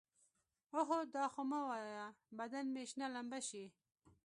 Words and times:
اوهو 0.75 0.99
دا 1.15 1.25
خو 1.33 1.41
مه 1.51 1.59
وايه 1.69 2.05
بدن 2.39 2.65
مې 2.73 2.83
شنه 2.89 3.07
لمبه 3.15 3.39
شي. 3.49 3.65